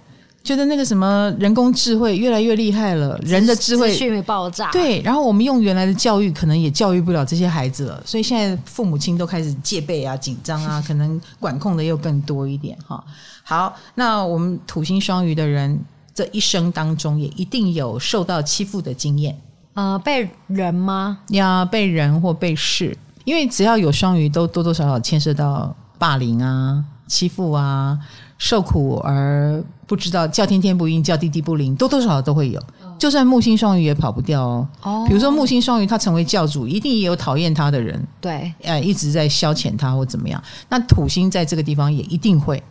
[0.43, 13.05] 觉得那个什么人工智慧越来越厉害了，人的智慧讯息爆炸，对，然后我们用原来的教育，可能也教育不了这些孩子了，所以现在父母亲都开始戒备啊、紧张啊，可能管控的又更多一点哈。
[13.43, 15.79] 好，那我们土星双鱼的人。
[16.21, 19.35] 这一生当中也一定有受到欺负的经验，
[19.73, 21.21] 呃，被人吗？
[21.29, 27.99] 呀，被人或被事，因为只要有双鱼，都多多少少牵涉到霸凌啊、欺负啊、
[28.37, 32.63] 受苦而不知道叫天天不应，叫地地不灵，多多少少都会有。
[32.99, 34.69] 就算木星双鱼也跑不掉哦。
[34.83, 40.43] 哦，比如说木星双鱼，他成为教主，一定也有讨厌他的人，对，呃，一直在消遣他或怎么样。
[40.69, 42.63] 那土星在这个地方也一定会，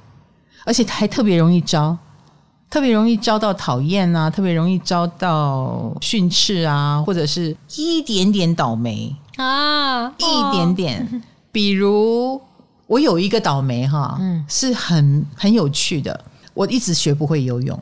[0.66, 1.98] 而且还特别容易招。
[2.70, 11.24] 特别容易遭到讨厌啊，特别容易遭到训斥啊，或者是一点点倒霉啊，一点点。
[11.52, 12.40] 比如
[12.86, 17.82] 我有一个倒霉哈，嗯，是很很有趣的，我一直学不会游泳，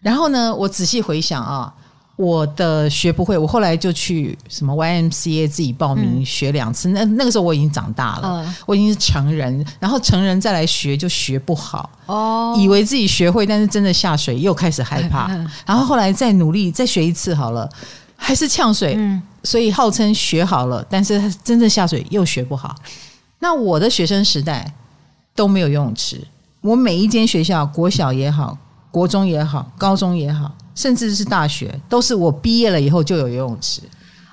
[0.00, 1.72] 然后呢，我仔细回想啊。
[2.16, 6.88] 我的学不会，我后来就去什么 YMCA 自己报名学两次。
[6.88, 17.68] 嗯、那那个时候我已经长大了，嗯、我已经是成人，然后成人再来学就学不好哦，以为自己学会，但是真的下水又开始害怕，嗯、然后后来再努力再学一次好了，
[18.16, 22.74] 还是呛水，嗯、所以号称学好了，但是真正下水又学不好。
[23.40, 24.72] 那我的学生时代
[25.34, 26.26] 都没有游泳池，
[26.62, 28.56] 我每一间学校，国小也好，
[28.90, 30.50] 国中也好，高中也好。
[30.76, 33.80] 甚至是大学，都是我毕业了以后就有游泳池。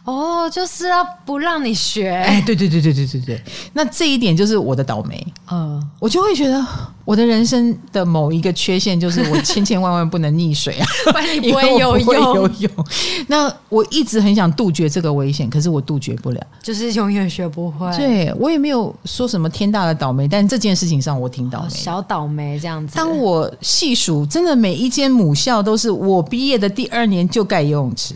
[0.05, 2.09] 哦，就是要不让你学。
[2.09, 3.41] 哎，对对对对对对对。
[3.71, 5.25] 那这一点就是我的倒霉。
[5.49, 6.65] 嗯，我就会觉得
[7.05, 10.87] 我的人生的某一个缺陷就是我千千万万不能溺水啊，
[11.41, 12.15] 你不会游泳。
[12.33, 12.71] 游泳。
[13.27, 17.89] 那我一直很想杜绝这个危险，可是我杜绝不了，就是永远学不会。
[17.95, 22.97] 对，我也没有说什么天大的倒霉，但这件事情上我挺倒霉，小倒霉这样子。
[22.97, 28.13] 当我细数，真的每一间母校都是我毕业的第二年就盖游泳池。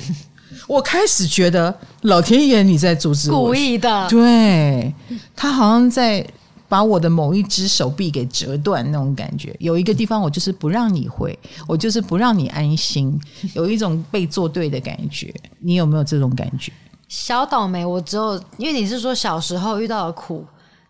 [0.68, 4.08] 我开始觉得老天爷你在阻止我，故意的。
[4.10, 4.94] 对，
[5.36, 6.26] 他好像在
[6.68, 9.56] 把我的某一只手臂给折断那种感觉。
[9.60, 13.18] 有一个地方我就是不让你回，我就是不让你安心，
[13.54, 15.34] 有一种被做对的感觉。
[15.60, 16.72] 你有没有这种感觉？
[17.08, 20.46] 小倒霉，我只有因为你是说小时候遇到的苦，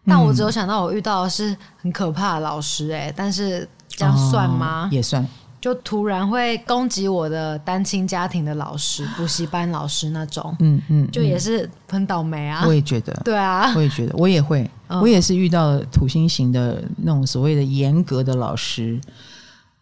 [0.07, 3.01] 但我只有想到我遇到的是很可怕的老师、欸。
[3.01, 4.85] 哎，但是这样算吗？
[4.85, 5.23] 哦、也算。
[5.67, 12.63] 就突然会攻击我的单亲家庭的老师、补习班老师那种，嗯嗯，就也是很倒霉啊。
[12.65, 18.97] 我也觉得，对啊，我也觉得，我也会，嗯、我也是遇到了土星型的那种所谓的严格的老师，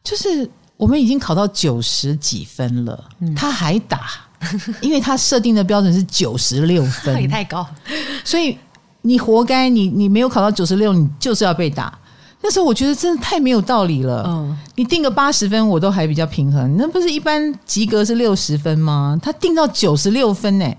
[0.03, 4.09] 就是我们已经考到九十几分了，嗯、他还打，
[4.81, 7.63] 因为他设定的标准是九十六 分，也太高，
[8.23, 8.57] 所以
[9.03, 11.95] 你活该，你你没有考到九十六，你就是要被打。
[12.47, 14.23] 那时候我觉得真的太没有道理了。
[14.27, 16.77] 嗯，你定个八十分，我都还比较平衡。
[16.77, 19.19] 那不是一般及格是六十分吗？
[19.19, 20.71] 他定到九十六分呢。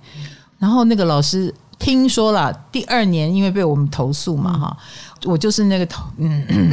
[0.60, 4.76] 然后那个老师听说了，第二年因为被我们投诉嘛，哈、
[5.22, 6.70] 嗯，我就是那个投，嗯，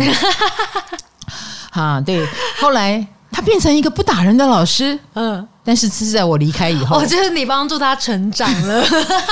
[1.74, 2.24] 哈，对，
[2.62, 3.08] 后来。
[3.34, 8.82] 他变成一个不打人的老师，嗯，但是是在我离开以后，我觉得你帮助他成长了，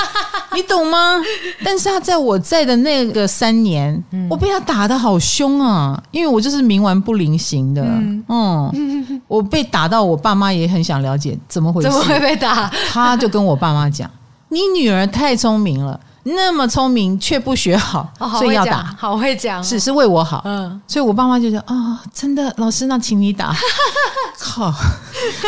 [0.54, 1.18] 你懂吗？
[1.64, 12.70] 但是他在我在的那个三年，嗯、我被他打得好凶啊，因为我就是冥顽不灵型的，嗯，嗯，我被打到我爸妈也很想了解怎么回事，怎么会被打？
[12.90, 14.10] 他就跟我爸妈讲
[14.50, 23.52] ：“你女儿太聪明了。”那么聪明却不学好，哦、好所以要打，好会讲，是是为我好，嗯，所以我爸妈就说啊、哦，真的，老师那请你打，
[24.38, 24.72] 靠，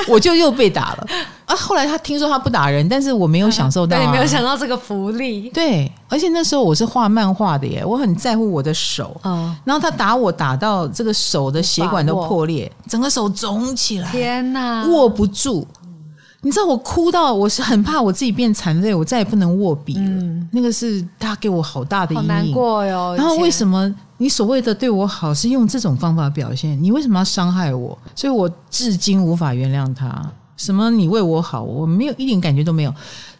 [0.08, 1.06] 我就又被打了，
[1.46, 5.48] 啊，后来他听说他不打人，但是我没有享受到、啊，对，没有想到这个福利。
[5.50, 9.16] 对，而且那时候我是画漫画的耶，我很在乎我的手。
[9.22, 15.66] 嗯，然后他打我打到这个手的血管都破裂，整个手肿起来，天哪，握不住。
[16.44, 20.02] 你知道我哭到我是很怕我自己变残废，我再也不能握笔了。
[20.04, 23.14] 嗯、那个是他给我好大的阴影，好难过哟。
[23.16, 26.80] 然后为什么你所谓的对我好是用这种方法表现？
[26.82, 27.98] 你为什么要伤害我？
[28.14, 30.22] 所以我至今无法原谅他。
[30.56, 32.94] 什么你为我好，我没有一点感觉都没有。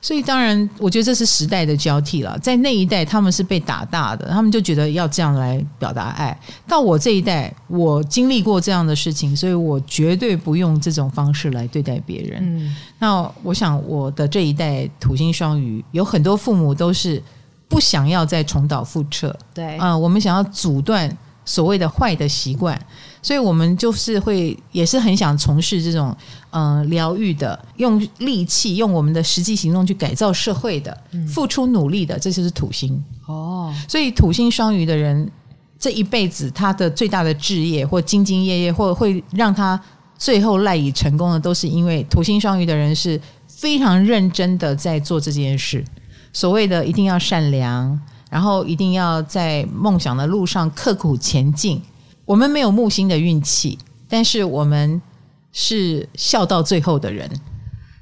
[0.05, 2.39] 所以当然，我觉得这是时代的交替了。
[2.41, 6.39] 在那一代，他们是被打大的，他们就觉得要这样来表达爱。
[6.69, 12.39] 到我这一代，我经历过这样的事情，所以我绝对不用这种方式来对待别人。
[12.43, 17.23] 嗯，那我想我的这一代土星双鱼，有很多父母都是
[17.67, 19.35] 不想要再重蹈覆辙。
[19.55, 21.09] 对，啊、呃，我们想要阻断
[21.45, 22.79] 所谓的坏的习惯。
[23.23, 26.15] 所以我们就是会，也是很想从事这种，
[26.51, 30.95] 嗯，疗愈的，用力气，用我们的实际行动去改造社会的，
[31.27, 33.03] 付出努力的，这就是土星。
[33.27, 35.31] 哦，所以土星双鱼的人，
[35.79, 39.81] 这一辈子他的最大的志业，或兢兢业业，或会让他
[40.19, 45.83] 最后赖以成功的，都是因为土星双鱼的人是非常认真的在做这件事。
[46.35, 47.99] 所谓的一定要善良，
[48.35, 51.81] 然后一定要在梦想的路上刻苦前进。
[52.25, 55.01] 我们没有木星的运气，但是我们
[55.53, 57.31] 是笑到最后的人。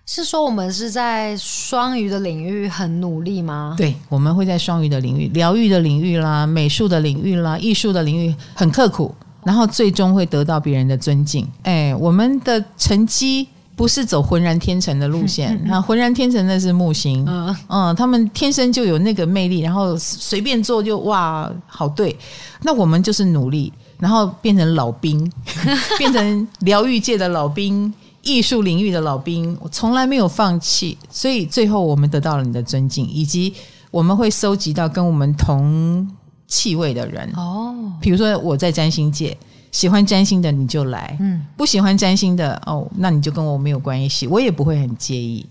[0.07, 3.75] 是说我们是在双鱼的领域很努力吗？
[3.77, 9.15] 对，我们会在双鱼的领域、疗愈的领域啦、美术的领域啦、艺术的领域很刻苦，
[9.45, 11.47] 然后最终会得到别人的尊敬。
[11.65, 22.17] 哎，我们的成绩不是走浑然天成的路线，那浑然天成那是木星，嗯嗯，他们天生就有那个魅力，然后随便做就哇好对。
[22.63, 23.73] 那我们就是努力。
[23.99, 25.31] 然后变成老兵，
[25.97, 33.55] 变成疗愈界的老兵，艺术领域的老兵，我从来没有放弃，所以最后我们得到了你的尊敬，以及
[33.93, 36.05] 我们会收集到跟我们同
[36.49, 39.39] 气味的人哦，比如说我在占星界，
[39.73, 45.45] 喜欢占星的你就来，嗯，不喜欢占星的哦，那你就跟我没有关系，我也不会很介意。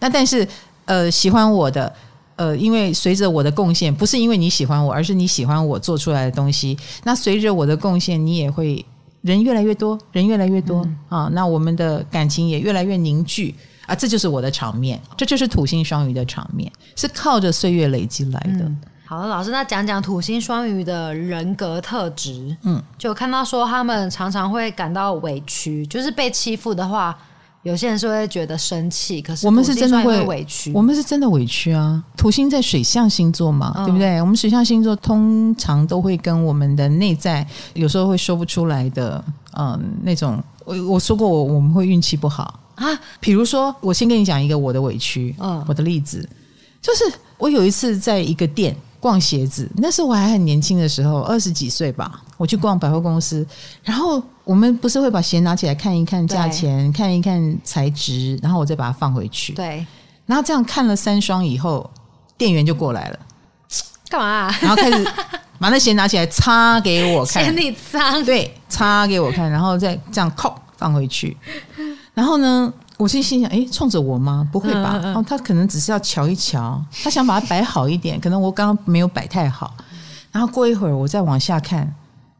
[0.00, 0.48] 那但是
[0.86, 1.92] 呃，喜欢我的。
[2.36, 6.76] 呃，因为随着我的贡献，不是因为你喜欢我，而是你喜欢我做出来的东西。
[7.04, 8.84] 那随着我的贡献，你也会
[9.22, 11.30] 人越来越多，人越来越多、嗯、啊。
[11.32, 13.54] 那我们的感情也越来越凝聚
[13.86, 13.94] 啊。
[13.94, 18.64] 这就是我的场面，这就是土星双鱼的场面，是靠着岁月累积来的。
[18.64, 22.56] 嗯、好的，老师，那讲讲土星双鱼的人格特质。
[22.62, 27.16] 嗯，就看到说他们常常会感到委屈，就是被欺负的话。
[27.62, 32.04] 有些人是会觉得生气，可是我们是真的会委屈，我们是真的委屈啊！
[32.14, 34.20] 土星在水象星座嘛，嗯、对不对？
[34.20, 39.24] 我们水象星座通常都会跟我们的内在有时候会说不出来的，
[39.56, 42.86] 嗯，那种我我说过我我们会运气不好啊。
[43.18, 46.28] 比如说，我先跟你讲一个我的委屈，嗯，我的例子
[46.82, 47.04] 就是
[47.38, 48.76] 我有一次在一个店。
[49.04, 52.22] 逛鞋子，那时候我还很年轻的时候，二十几岁吧。
[52.38, 53.46] 我去逛百货公司，
[53.82, 59.52] 然后我们不是会把鞋拿起来看一看价钱，看一看材质，然后我再把它放回去。
[59.52, 59.86] 对，
[60.24, 61.90] 然后这样看了三双以后，
[62.38, 63.18] 店员就过来了，
[64.08, 64.58] 干嘛啊？
[64.62, 65.04] 然后开始
[65.58, 71.36] 把那鞋拿起来擦给我看， 嫌你脏，对，擦给我看，然后再这样扣放回去。
[72.14, 72.72] 然后呢？
[72.96, 74.48] 我心心想，哎，冲着我吗？
[74.52, 75.00] 不会吧？
[75.02, 78.20] 嗯嗯、哦，他可能只是要瞧一瞧，他想把它摆好一点。
[78.20, 79.74] 可能我刚刚没有摆太好。
[80.30, 81.92] 然后过一会儿，我再往下看，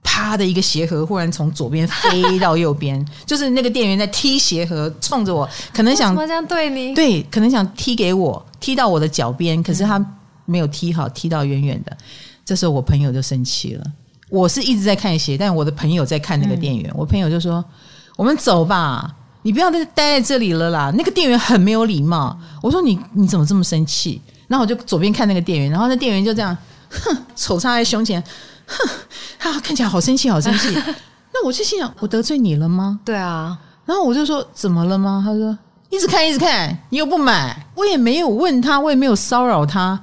[0.02, 6.94] 啪的一个鞋盒忽然从左边飞到右边， 就是那个店员在踢鞋盒，冲着我，可能想这样对你？
[6.94, 10.04] 对，可能想踢给我，踢到我的脚边，可是他
[10.44, 11.96] 没有踢好，踢到远远的。
[12.44, 13.84] 这时候我朋友就生气了。
[14.28, 16.90] 我是一直在看鞋，但我的朋友在看那个店员。
[16.90, 17.64] 嗯、我朋友就说
[18.16, 19.12] ：“我们走吧。”
[19.44, 20.90] 你不要再待在这里了啦！
[20.96, 22.34] 那个店员很没有礼貌。
[22.62, 24.20] 我说你你怎么这么生气？
[24.48, 26.56] 然后我就左边看那个店员，然后那店员就这样，
[26.90, 28.22] 哼，手插在胸前，
[28.66, 28.88] 哼，
[29.38, 30.68] 他看起来好生气，好生气。
[31.34, 32.98] 那我就心想，我得罪你了吗？
[33.04, 33.58] 对啊。
[33.84, 35.22] 然后我就说怎么了吗？
[35.24, 35.56] 他说
[35.90, 40.00] 一直看一直看，你又不买，我也没有问他，我也没有骚扰他。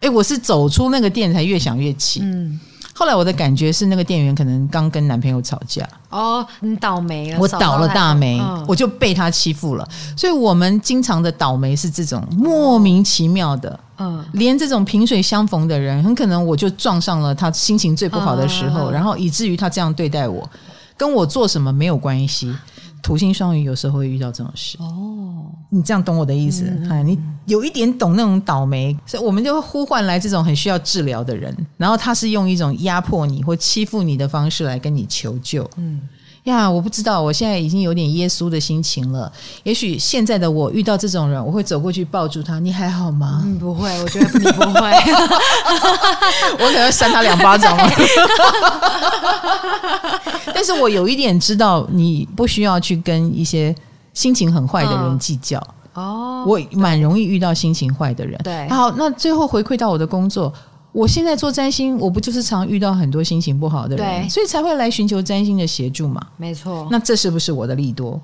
[0.00, 2.20] 诶，我是走出那个店才越想越气。
[2.22, 2.60] 嗯。
[2.98, 5.86] 后来我的感觉是，那个店员可能刚跟男朋友吵架。
[6.08, 9.86] 哦，你倒霉了，我倒了大霉，嗯、我就被他欺负了。
[10.16, 13.78] 所以，我们经常的倒霉是这种莫名其妙的。
[13.98, 20.48] 嗯，连这种萍水相逢的人，很可能我就撞上了他心情最不好的时候，嗯、然后以至于他这样对待我，
[20.96, 22.54] 跟我做什么没有关系。
[23.02, 25.25] 土星双鱼有时候会遇到这种事哦，
[25.70, 26.64] 你这样懂我的意思？
[26.64, 35.68] 嗯嗯、你有一点懂那种倒霉，所以我们就会呼唤来这种很需要治疗的人，然后他是用一种压迫你或欺负你的方式来跟你求救。
[35.76, 36.00] 嗯，
[36.44, 39.30] 呀，我不知道，我现在已经有点耶稣的心情了。
[39.64, 42.58] 也许现在的我遇到这种人，我会走过去抱住他。
[42.58, 43.42] 你还好吗？
[43.44, 44.80] 嗯，不会，我觉得你不会。
[46.58, 47.76] 我可能扇他两巴掌。
[50.54, 53.74] 但是我有一点知道，你不需要去跟一些
[54.16, 55.62] 心情很坏的人计较。
[55.94, 58.36] 哦，我蛮容易遇到心情坏的人。
[58.42, 60.52] 对，好，那最后回馈到我的工作。
[60.92, 66.20] 我现在做占星，我不就是常遇到很多心情不好的人，所以才会来寻求占星的协助嘛？
[66.38, 66.88] 没错。
[66.90, 68.20] 那这是不是我的利多？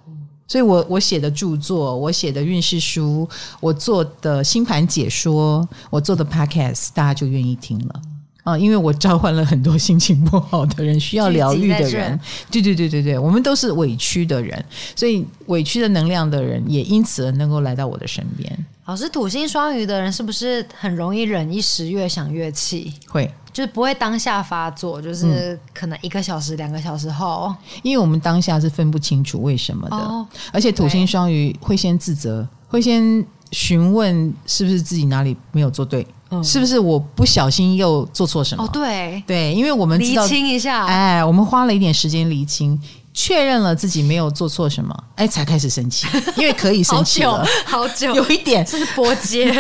[0.49, 3.28] 所以我我写的著作，我写的运势书，
[3.61, 8.01] 我做的星盘解说，我做的 podcast，大家就愿意听了
[8.43, 8.57] 啊？
[8.59, 12.18] 因为我召唤了很多心情不好的人，需要疗愈的人。
[12.51, 14.64] 对对对对对，我们都是委屈的人，
[14.95, 18.66] 所以委屈的能量的人也因此能够来到我的身边。
[18.86, 22.93] 老师，土星双鱼的人是不是很容易忍一时，越想越气？
[23.09, 38.64] 会，就是不会当下发作，就是可能一个小时、两个小时后，因为我们当下是分不清楚为什么的，哦、而且土星双鱼会先自责，会先询问是不是自己哪里没有做对，嗯、是不是我不小心又做错什么？
[38.64, 42.80] 哦，对，对，因为我们知道厘清一下，哎，我们花了一点时间厘清。
[43.14, 48.14] 确认了自己没有做错什么，哎，才开始生气， 因为可以生气了，好久，好久。
[48.14, 48.64] 有一点。
[48.64, 49.53] 这是波接，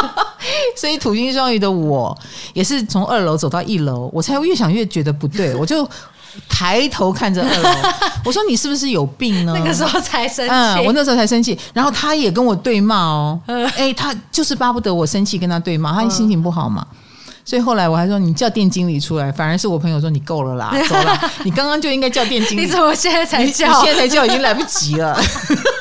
[0.74, 2.18] 所以土星双鱼的我
[2.54, 5.86] 也是从二楼走到一楼，我才越想越觉得不对，我就
[6.48, 7.70] 抬头看着二楼，
[8.24, 9.52] 我说你是不是有病呢？
[9.56, 16.86] 那个时候才生气，嗯，我那时候才生气，然后他也跟我对骂哦，哎，他就是巴不得我生气跟他对骂，他心情不好嘛。
[17.42, 22.62] 所以后来我还说，你叫店经理出来，反而是我朋友说，你够了啦， 走了，你刚刚就应该叫店经理。
[22.62, 23.66] 你怎么现在才叫？
[23.66, 25.18] 你现在才叫已经来不及了。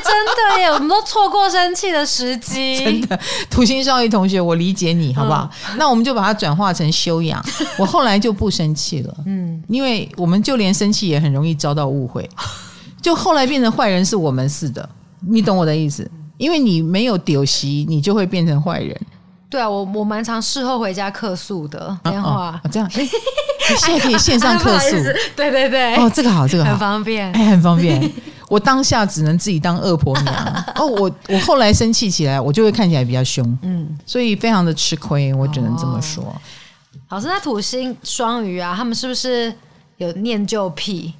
[0.00, 2.84] 真的耶，我们都错过生气的时机。
[2.84, 3.18] 真的，
[3.50, 5.50] 土星少爷同学，我理解你好不好？
[5.70, 7.44] 嗯、那我们就把它转化成修养。
[7.78, 12.28] 我后来就不生气了，嗯，因为我们就连生气也很容易遭到误会，
[13.00, 14.88] 就后来变成坏人是我们似的，
[15.26, 16.10] 你懂我的意思？
[16.38, 19.00] 因为你没有丢席，你就会变成坏人。
[19.52, 25.02] 对啊，我我蛮常事后回家客诉的电话，啊哦、这样，现在可以线上 客诉，哎、
[25.36, 28.10] 对对对，哦，这个好，这个好，很方便，哎，很方便。
[28.48, 30.34] 我当下只能自己当恶婆娘，
[30.76, 36.24] 哦，我我后来生气起来，我就会看起来比较凶，嗯，所以非常的吃亏，我只能这么说。
[36.24, 36.34] 哦、
[37.10, 39.52] 老师，那土星双鱼啊，他们是不是
[39.98, 41.12] 有念旧癖？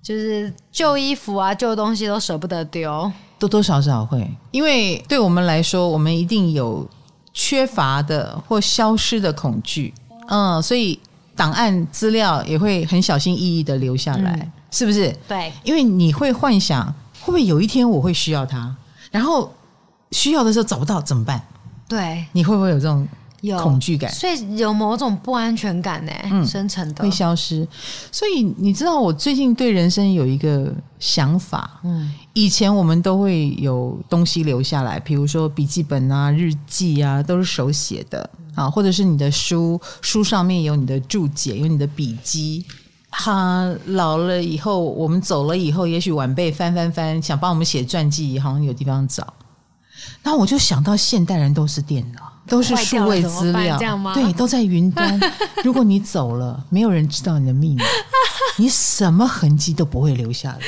[0.00, 6.88] 就是旧衣服啊，旧东西都舍不得丢，多多少少会，因为对我们来说，我们一定有。
[7.34, 9.92] 缺乏的或消失的恐惧，
[10.28, 10.98] 嗯，所以
[11.36, 15.14] 档案资料也会很小心翼翼的留下来，嗯、是不是？
[15.28, 16.86] 对，因为你会幻想
[17.20, 18.74] 会不会有一天我会需要它，
[19.10, 19.52] 然后
[20.12, 21.42] 需要的时候找不到怎么办？
[21.88, 23.06] 对，你会不会有这种？
[23.44, 27.66] 有恐惧感，所以有某种不安全感呢，嗯，生成的会消失。
[28.10, 42.64] 所以你知道，我最近对人生有一个想法，嗯，以前我们都会有东西留下来，比如说笔记本啊、日记啊，都是手写的啊，或者是你的书，书上面有你的注解，有你的笔记。
[43.10, 49.34] 他老了以后，我们走了以后，也许晚辈翻翻翻，想帮我们写传记，好像有地方找。
[50.22, 52.33] 那我就想到，现代人都是电脑。
[52.46, 53.78] 都是数位资料，
[54.14, 55.20] 对，都在云端。
[55.64, 57.84] 如果你走了，没有人知道你的密码，
[58.58, 60.58] 你什么痕迹都不会留下来。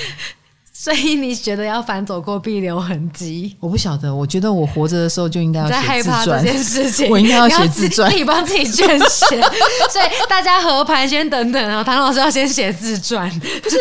[0.87, 3.57] 所以你觉得要反走过必留痕迹？
[3.59, 5.85] 我不晓得，我觉得我活着的时候就应该要写自传。
[5.85, 9.27] 在害怕这件事情，我应该要写自传，你帮自己捐血。
[9.91, 13.29] 所以大家合盘先等等啊，唐老师要先写自传。
[13.61, 13.77] 不是，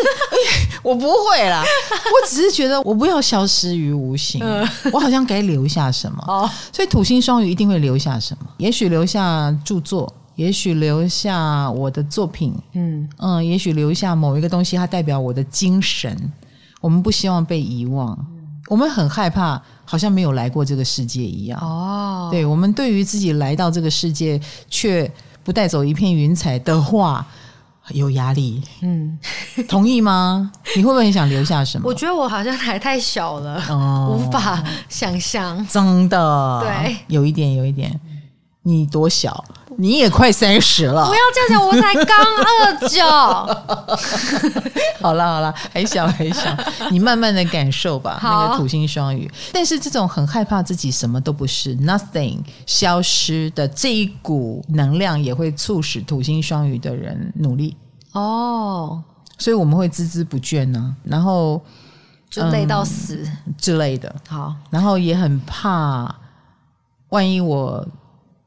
[0.82, 6.18] 我不会啦，我只是觉得我不要消失于无形，嗯、我好像该留下什么。
[6.26, 8.48] 哦，所以土星双鱼一定会留下什么？
[8.56, 16.32] 也许留下著作，也许留下我的作品，嗯嗯，也许留下某一个东西，它代表我的精神。
[16.86, 18.16] 我们不希望被遗忘，
[18.68, 21.58] 我们很害怕，好像没有来过这个世界一样。
[21.60, 25.10] 哦，对，我们对于自己来到这个世界却
[25.42, 27.26] 不带走一片云彩的话，
[27.88, 28.62] 有压力。
[28.82, 29.18] 嗯，
[29.66, 30.52] 同意吗？
[30.76, 31.88] 你会不会很想留下什么？
[31.88, 35.66] 我觉得我好像还太小了，哦，无法想象。
[35.66, 38.00] 真的，对，有一点，有一点。
[38.66, 39.44] 你多小？
[39.78, 41.06] 你也快三十了。
[41.06, 43.04] 不要这样讲，我才刚二九。
[45.00, 46.42] 好了好了，还小还小，
[46.90, 48.18] 你慢慢的感受吧。
[48.20, 57.76] 那个土星双鱼，但是这种很害怕自己什么都不是，nothing 消失的这一股能量，也会促使土星双鱼的人努力。
[58.12, 59.00] 哦，
[59.38, 61.62] 所以我们会孜孜不倦呢、啊，然后
[62.28, 64.12] 就累到死、嗯、之类的。
[64.26, 66.12] 好，然后也很怕，
[67.10, 67.86] 万一我。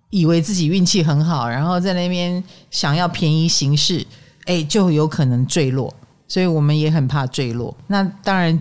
[0.09, 4.05] 以为自己运气很好，然后在那边想要便宜行事，
[4.45, 5.93] 哎，就有可能坠落。
[6.27, 7.75] 所以我们也很怕坠落。
[7.87, 8.57] 那当然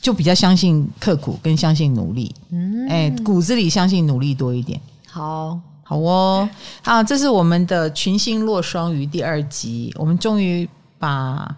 [0.00, 4.80] 就比较相信刻苦跟相信努力，嗯，哎，骨子里相信努力多一点。
[5.06, 6.48] 好，好哦，
[6.82, 10.68] 好，这是我们的群星落双鱼第二集，我们终于
[10.98, 11.56] 把。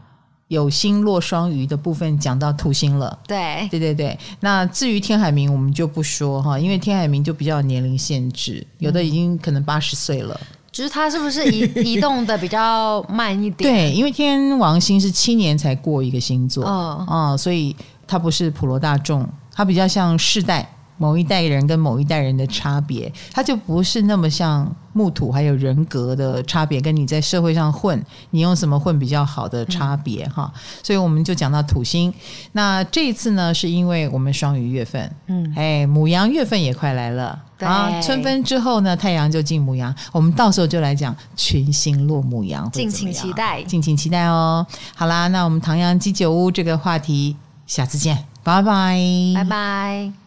[0.51, 4.19] 有星落双鱼的部分讲到土星了，对对对对。
[4.41, 10.39] 那至于天海明，我们就不说哈，因为天海明就比较有年龄限制，有的已经可能八十岁了。
[10.73, 11.61] 就是他是不是移
[11.95, 13.73] 移动的比较慢一点？
[13.73, 17.77] 对，因为天王星是七年才过一个星座，嗯啊，所以
[18.09, 19.25] 他不是普罗大众，
[19.55, 20.69] 他比较像世代。
[20.99, 30.51] 某一代人跟某一代人的差别，他就不是那么像木土，还有人格的差别，跟你在社会上混，你用什么混比较好的差别哈。
[30.55, 32.13] 嗯、所以我们就讲到土星。
[32.53, 38.01] 那这一次呢，是因为我们双鱼月份，嗯，哎，母羊月份也快来了对啊。
[38.01, 44.67] 春分之后呢，太阳就进母羊，我们到时候就来讲群星落母羊，敬请期待，敬请期待哦。
[44.95, 47.37] 好啦，那我们唐阳鸡酒屋这个话题，
[47.67, 48.99] 下次见，拜拜，
[49.35, 50.20] 拜拜。